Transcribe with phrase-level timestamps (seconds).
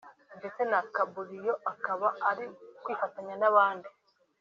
[0.37, 2.45] ndetse na Cub Lion akaba ari
[2.79, 3.89] bwifatanye n’abandi